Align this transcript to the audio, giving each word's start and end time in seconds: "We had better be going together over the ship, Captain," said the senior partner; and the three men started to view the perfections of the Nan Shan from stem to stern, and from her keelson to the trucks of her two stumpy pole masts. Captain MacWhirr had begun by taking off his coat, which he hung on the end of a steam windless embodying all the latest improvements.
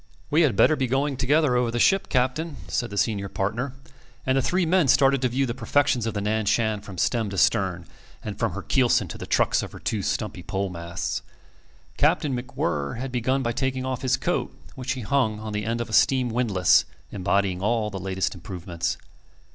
"We 0.31 0.41
had 0.41 0.55
better 0.55 0.75
be 0.75 0.87
going 0.87 1.15
together 1.15 1.55
over 1.55 1.69
the 1.69 1.77
ship, 1.77 2.09
Captain," 2.09 2.57
said 2.67 2.89
the 2.89 2.97
senior 2.97 3.29
partner; 3.29 3.73
and 4.25 4.35
the 4.35 4.41
three 4.41 4.65
men 4.65 4.87
started 4.87 5.21
to 5.21 5.29
view 5.29 5.45
the 5.45 5.53
perfections 5.53 6.07
of 6.07 6.15
the 6.15 6.21
Nan 6.21 6.47
Shan 6.47 6.81
from 6.81 6.97
stem 6.97 7.29
to 7.29 7.37
stern, 7.37 7.85
and 8.23 8.39
from 8.39 8.53
her 8.53 8.63
keelson 8.63 9.07
to 9.09 9.17
the 9.19 9.27
trucks 9.27 9.61
of 9.61 9.73
her 9.73 9.79
two 9.79 10.01
stumpy 10.01 10.41
pole 10.41 10.71
masts. 10.71 11.21
Captain 11.97 12.35
MacWhirr 12.35 12.97
had 12.97 13.11
begun 13.11 13.43
by 13.43 13.51
taking 13.51 13.85
off 13.85 14.01
his 14.01 14.17
coat, 14.17 14.51
which 14.73 14.93
he 14.93 15.01
hung 15.01 15.39
on 15.39 15.53
the 15.53 15.65
end 15.65 15.79
of 15.81 15.87
a 15.87 15.93
steam 15.93 16.29
windless 16.31 16.85
embodying 17.11 17.61
all 17.61 17.91
the 17.91 17.99
latest 17.99 18.33
improvements. 18.33 18.97